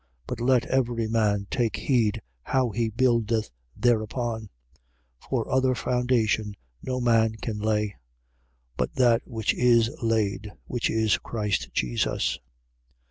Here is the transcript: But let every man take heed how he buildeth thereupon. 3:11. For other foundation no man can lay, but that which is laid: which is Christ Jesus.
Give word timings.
But 0.25 0.41
let 0.41 0.65
every 0.65 1.07
man 1.07 1.45
take 1.51 1.75
heed 1.75 2.23
how 2.41 2.71
he 2.71 2.89
buildeth 2.89 3.51
thereupon. 3.77 4.49
3:11. 5.25 5.29
For 5.29 5.51
other 5.51 5.75
foundation 5.75 6.55
no 6.81 6.99
man 6.99 7.35
can 7.35 7.59
lay, 7.59 7.97
but 8.77 8.95
that 8.95 9.21
which 9.27 9.53
is 9.53 9.91
laid: 10.01 10.51
which 10.65 10.89
is 10.89 11.19
Christ 11.19 11.71
Jesus. 11.73 12.39